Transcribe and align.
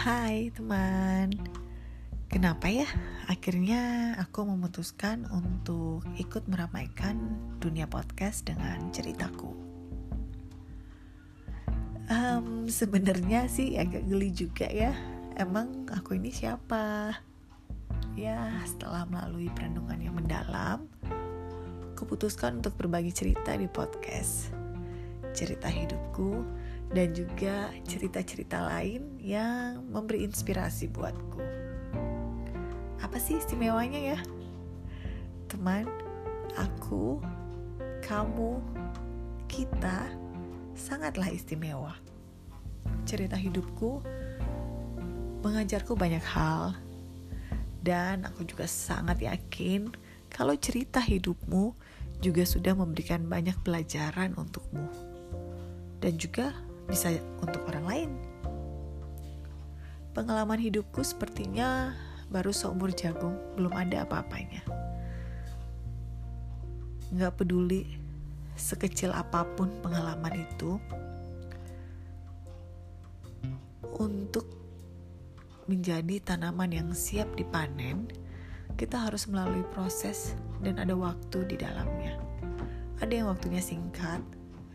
Hai 0.00 0.48
teman. 0.56 1.28
Kenapa 2.32 2.72
ya? 2.72 2.88
Akhirnya 3.28 4.16
aku 4.16 4.48
memutuskan 4.48 5.28
untuk 5.28 6.08
ikut 6.16 6.48
meramaikan 6.48 7.20
dunia 7.60 7.84
podcast 7.84 8.48
dengan 8.48 8.88
ceritaku. 8.96 9.52
Um, 12.08 12.64
Sebenarnya 12.64 13.44
sih 13.52 13.76
agak 13.76 14.08
geli 14.08 14.32
juga 14.32 14.72
ya. 14.72 14.96
Emang 15.36 15.84
aku 15.92 16.16
ini 16.16 16.32
siapa? 16.32 17.20
Ya 18.16 18.56
setelah 18.64 19.04
melalui 19.04 19.52
perenungan 19.52 20.00
yang 20.00 20.16
mendalam 20.16 20.88
Kuputuskan 21.92 22.64
untuk 22.64 22.72
berbagi 22.80 23.12
cerita 23.12 23.52
di 23.52 23.68
podcast. 23.68 24.48
Cerita 25.36 25.68
hidupku 25.68 26.59
dan 26.90 27.14
juga 27.14 27.70
cerita-cerita 27.86 28.66
lain 28.66 29.18
yang 29.22 29.86
memberi 29.86 30.26
inspirasi 30.26 30.90
buatku. 30.90 31.38
Apa 32.98 33.16
sih 33.22 33.38
istimewanya 33.38 34.14
ya? 34.14 34.18
Teman, 35.46 35.86
aku, 36.58 37.22
kamu, 38.02 38.58
kita 39.46 40.10
sangatlah 40.74 41.30
istimewa. 41.30 41.94
Cerita 43.06 43.38
hidupku 43.38 44.02
mengajarku 45.40 45.96
banyak 45.96 46.22
hal 46.22 46.76
dan 47.80 48.28
aku 48.28 48.44
juga 48.44 48.68
sangat 48.68 49.24
yakin 49.24 49.88
kalau 50.28 50.52
cerita 50.58 51.00
hidupmu 51.00 51.72
juga 52.20 52.44
sudah 52.44 52.76
memberikan 52.76 53.24
banyak 53.24 53.56
pelajaran 53.64 54.36
untukmu. 54.36 54.84
Dan 56.00 56.16
juga 56.16 56.52
bisa 56.90 57.14
untuk 57.38 57.62
orang 57.70 57.86
lain. 57.86 58.10
Pengalaman 60.10 60.58
hidupku 60.58 61.06
sepertinya 61.06 61.94
baru 62.28 62.50
seumur 62.50 62.90
jagung, 62.90 63.38
belum 63.54 63.70
ada 63.70 64.02
apa-apanya. 64.02 64.66
Gak 67.14 67.38
peduli 67.38 67.86
sekecil 68.58 69.14
apa 69.14 69.46
pun 69.54 69.70
pengalaman 69.80 70.42
itu, 70.42 70.76
untuk 74.00 74.46
menjadi 75.70 76.34
tanaman 76.34 76.74
yang 76.74 76.90
siap 76.90 77.30
dipanen, 77.38 78.10
kita 78.74 78.98
harus 78.98 79.30
melalui 79.30 79.62
proses 79.70 80.34
dan 80.64 80.82
ada 80.82 80.98
waktu 80.98 81.46
di 81.46 81.54
dalamnya. 81.54 82.18
Ada 82.98 83.12
yang 83.22 83.28
waktunya 83.30 83.62
singkat, 83.62 84.20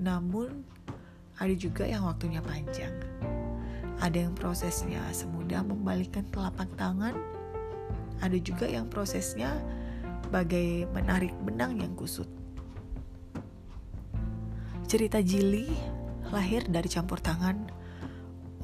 namun 0.00 0.64
ada 1.38 1.54
juga 1.54 1.86
yang 1.86 2.02
waktunya 2.02 2.42
panjang. 2.42 2.90
Ada 4.02 4.26
yang 4.26 4.34
prosesnya 4.34 5.02
semudah 5.14 5.62
membalikkan 5.62 6.26
telapak 6.34 6.66
tangan. 6.74 7.14
Ada 8.18 8.38
juga 8.42 8.66
yang 8.66 8.90
prosesnya 8.90 9.58
bagai 10.34 10.90
menarik 10.90 11.30
benang 11.46 11.78
yang 11.78 11.94
kusut. 11.94 12.26
Cerita 14.90 15.22
Jili 15.22 15.70
lahir 16.34 16.66
dari 16.66 16.90
campur 16.90 17.22
tangan 17.22 17.70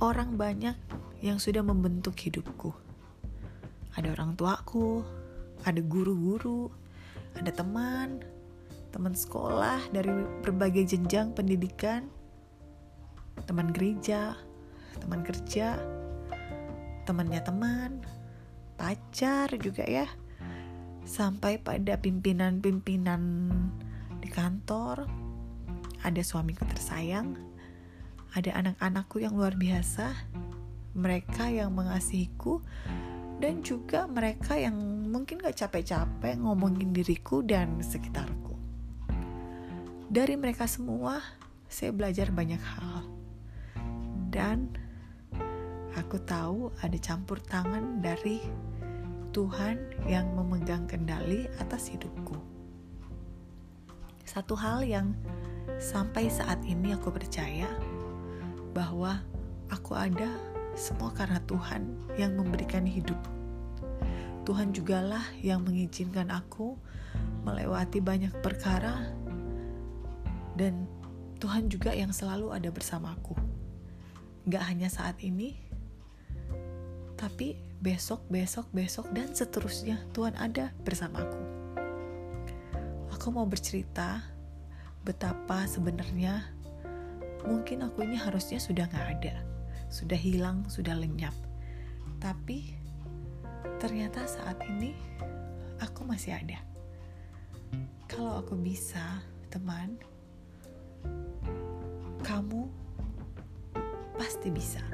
orang 0.00 0.38
banyak 0.38 0.76
yang 1.20 1.42
sudah 1.42 1.60
membentuk 1.60 2.16
hidupku. 2.16 2.72
Ada 3.98 4.14
orang 4.14 4.38
tuaku, 4.38 5.02
ada 5.66 5.80
guru-guru, 5.82 6.70
ada 7.34 7.50
teman, 7.50 8.22
teman 8.94 9.12
sekolah 9.12 9.90
dari 9.92 10.10
berbagai 10.40 10.96
jenjang 10.96 11.36
pendidikan, 11.36 12.08
teman 13.44 13.72
gereja, 13.72 14.36
teman 15.00 15.24
kerja, 15.24 15.80
temannya 17.04 17.40
teman, 17.42 18.04
pacar 18.78 19.50
juga 19.58 19.84
ya. 19.84 20.06
Sampai 21.04 21.58
pada 21.58 21.98
pimpinan-pimpinan 21.98 23.22
di 24.20 24.28
kantor, 24.30 25.08
ada 26.00 26.22
suamiku 26.22 26.64
tersayang, 26.68 27.34
ada 28.36 28.54
anak-anakku 28.54 29.18
yang 29.18 29.34
luar 29.34 29.58
biasa, 29.58 30.14
mereka 30.94 31.50
yang 31.50 31.74
mengasihiku, 31.74 32.62
dan 33.40 33.64
juga 33.64 34.04
mereka 34.06 34.54
yang 34.54 34.76
mungkin 35.10 35.40
gak 35.40 35.56
capek-capek 35.56 36.38
ngomongin 36.38 36.92
diriku 36.92 37.42
dan 37.42 37.80
sekitarku. 37.80 38.54
Dari 40.10 40.34
mereka 40.36 40.66
semua, 40.70 41.22
saya 41.70 41.94
belajar 41.94 42.34
banyak 42.34 42.60
hal 42.60 43.19
dan 44.30 44.70
aku 45.98 46.22
tahu 46.22 46.70
ada 46.80 46.96
campur 47.02 47.42
tangan 47.42 47.98
dari 47.98 48.38
Tuhan 49.30 50.06
yang 50.06 50.30
memegang 50.34 50.86
kendali 50.90 51.46
atas 51.58 51.90
hidupku. 51.90 52.38
Satu 54.26 54.54
hal 54.54 54.86
yang 54.86 55.14
sampai 55.82 56.30
saat 56.30 56.62
ini 56.62 56.94
aku 56.94 57.10
percaya 57.10 57.66
bahwa 58.70 59.18
aku 59.70 59.98
ada 59.98 60.30
semua 60.78 61.10
karena 61.10 61.42
Tuhan 61.46 62.14
yang 62.14 62.38
memberikan 62.38 62.86
hidup. 62.86 63.18
Tuhan 64.46 64.70
jugalah 64.70 65.22
yang 65.42 65.62
mengizinkan 65.66 66.30
aku 66.30 66.78
melewati 67.42 67.98
banyak 67.98 68.34
perkara 68.42 69.10
dan 70.54 70.86
Tuhan 71.38 71.70
juga 71.72 71.94
yang 71.94 72.14
selalu 72.14 72.54
ada 72.54 72.70
bersamaku. 72.70 73.49
Gak 74.50 74.66
hanya 74.66 74.90
saat 74.90 75.22
ini, 75.22 75.54
tapi 77.14 77.54
besok, 77.78 78.26
besok, 78.26 78.66
besok, 78.74 79.06
dan 79.14 79.30
seterusnya 79.30 80.02
Tuhan 80.10 80.34
ada 80.34 80.74
bersamaku. 80.82 81.38
Aku 83.14 83.30
mau 83.30 83.46
bercerita 83.46 84.26
betapa 85.06 85.70
sebenarnya 85.70 86.50
mungkin 87.46 87.86
aku 87.86 88.02
ini 88.02 88.18
harusnya 88.18 88.58
sudah 88.58 88.90
gak 88.90 89.22
ada, 89.22 89.38
sudah 89.86 90.18
hilang, 90.18 90.66
sudah 90.66 90.98
lenyap. 90.98 91.36
Tapi 92.18 92.74
ternyata 93.78 94.26
saat 94.26 94.58
ini 94.66 94.98
aku 95.78 96.02
masih 96.02 96.34
ada. 96.34 96.58
Kalau 98.10 98.42
aku 98.42 98.58
bisa, 98.58 99.22
teman, 99.46 99.94
kamu 102.26 102.79
pasti 104.20 104.52
bisa. 104.52 104.84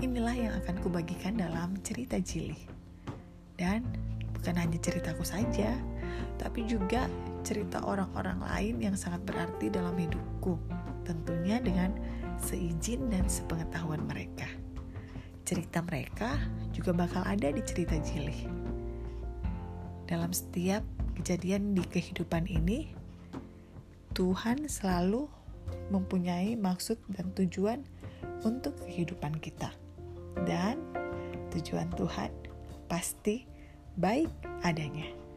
Inilah 0.00 0.32
yang 0.32 0.54
akan 0.64 0.80
kubagikan 0.80 1.36
dalam 1.36 1.76
cerita 1.84 2.16
Jili. 2.16 2.56
Dan 3.60 3.84
bukan 4.32 4.56
hanya 4.56 4.80
ceritaku 4.80 5.28
saja, 5.28 5.76
tapi 6.40 6.64
juga 6.64 7.04
cerita 7.44 7.84
orang-orang 7.84 8.40
lain 8.40 8.74
yang 8.80 8.96
sangat 8.96 9.20
berarti 9.28 9.68
dalam 9.68 9.92
hidupku. 10.00 10.56
Tentunya 11.04 11.60
dengan 11.60 11.92
seizin 12.40 13.12
dan 13.12 13.28
sepengetahuan 13.28 14.08
mereka. 14.08 14.48
Cerita 15.44 15.84
mereka 15.84 16.40
juga 16.72 16.96
bakal 16.96 17.28
ada 17.28 17.52
di 17.52 17.60
cerita 17.60 18.00
Jili. 18.00 18.48
Dalam 20.08 20.32
setiap 20.32 20.80
kejadian 21.20 21.76
di 21.76 21.84
kehidupan 21.84 22.48
ini, 22.48 22.88
Tuhan 24.16 24.64
selalu 24.64 25.37
mempunyai 25.88 26.54
maksud 26.54 26.96
dan 27.14 27.32
tujuan 27.36 27.84
untuk 28.44 28.76
kehidupan 28.84 29.36
kita. 29.42 29.72
Dan 30.46 30.78
tujuan 31.54 31.90
Tuhan 31.96 32.30
pasti 32.86 33.44
baik 33.98 34.30
adanya. 34.62 35.27